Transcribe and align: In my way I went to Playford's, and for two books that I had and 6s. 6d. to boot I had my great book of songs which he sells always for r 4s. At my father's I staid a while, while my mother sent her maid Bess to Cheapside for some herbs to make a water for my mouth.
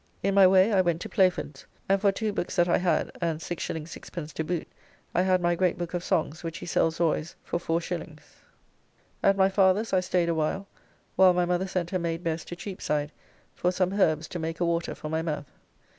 In 0.23 0.33
my 0.33 0.47
way 0.47 0.73
I 0.73 0.81
went 0.81 0.99
to 1.01 1.09
Playford's, 1.09 1.67
and 1.87 2.01
for 2.01 2.11
two 2.11 2.33
books 2.33 2.55
that 2.55 2.67
I 2.67 2.79
had 2.79 3.11
and 3.21 3.39
6s. 3.39 3.87
6d. 3.87 4.33
to 4.33 4.43
boot 4.43 4.67
I 5.13 5.21
had 5.21 5.39
my 5.43 5.53
great 5.53 5.77
book 5.77 5.93
of 5.93 6.03
songs 6.03 6.43
which 6.43 6.57
he 6.57 6.65
sells 6.65 6.99
always 6.99 7.35
for 7.43 7.57
r 7.57 7.79
4s. 7.79 8.17
At 9.21 9.37
my 9.37 9.47
father's 9.49 9.93
I 9.93 9.99
staid 9.99 10.27
a 10.27 10.33
while, 10.33 10.67
while 11.15 11.33
my 11.33 11.45
mother 11.45 11.67
sent 11.67 11.91
her 11.91 11.99
maid 11.99 12.23
Bess 12.23 12.43
to 12.45 12.55
Cheapside 12.55 13.11
for 13.53 13.71
some 13.71 13.93
herbs 13.93 14.27
to 14.29 14.39
make 14.39 14.59
a 14.59 14.65
water 14.65 14.95
for 14.95 15.07
my 15.07 15.21
mouth. 15.21 15.51